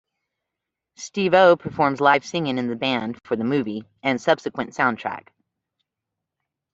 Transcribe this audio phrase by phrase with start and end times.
[0.97, 5.27] Stevo performs live singing in the band for the movie and subsequent soundtrack.